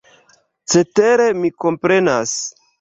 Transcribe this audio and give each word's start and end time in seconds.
Cetere 0.73 1.29
mi 1.43 1.53
komprenas! 1.67 2.37